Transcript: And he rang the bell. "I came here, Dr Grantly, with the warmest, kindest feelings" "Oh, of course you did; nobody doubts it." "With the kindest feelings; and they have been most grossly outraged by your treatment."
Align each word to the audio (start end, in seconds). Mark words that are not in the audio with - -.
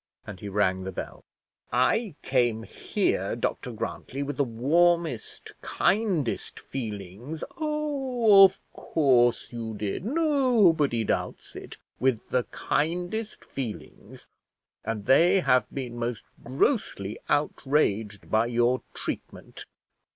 And 0.25 0.39
he 0.39 0.49
rang 0.49 0.83
the 0.83 0.91
bell. 0.91 1.23
"I 1.71 2.15
came 2.23 2.63
here, 2.63 3.35
Dr 3.35 3.71
Grantly, 3.71 4.23
with 4.23 4.35
the 4.37 4.43
warmest, 4.43 5.53
kindest 5.61 6.59
feelings" 6.59 7.43
"Oh, 7.59 8.43
of 8.43 8.59
course 8.73 9.51
you 9.51 9.75
did; 9.75 10.03
nobody 10.03 11.03
doubts 11.03 11.55
it." 11.55 11.77
"With 11.99 12.29
the 12.31 12.45
kindest 12.45 13.45
feelings; 13.45 14.27
and 14.83 15.05
they 15.05 15.41
have 15.41 15.69
been 15.71 15.97
most 15.99 16.23
grossly 16.43 17.19
outraged 17.29 18.31
by 18.31 18.47
your 18.47 18.81
treatment." 18.95 19.67